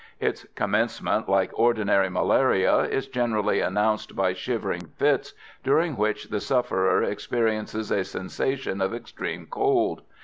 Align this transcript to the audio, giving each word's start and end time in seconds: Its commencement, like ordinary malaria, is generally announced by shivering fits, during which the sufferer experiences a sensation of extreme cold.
Its 0.19 0.45
commencement, 0.55 1.29
like 1.29 1.51
ordinary 1.53 2.09
malaria, 2.09 2.77
is 2.79 3.05
generally 3.05 3.61
announced 3.61 4.15
by 4.15 4.33
shivering 4.33 4.87
fits, 4.97 5.35
during 5.63 5.95
which 5.95 6.29
the 6.31 6.39
sufferer 6.39 7.03
experiences 7.03 7.91
a 7.91 8.03
sensation 8.03 8.81
of 8.81 8.95
extreme 8.95 9.45
cold. 9.47 10.01